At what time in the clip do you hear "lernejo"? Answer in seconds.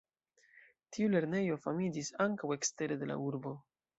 1.15-1.59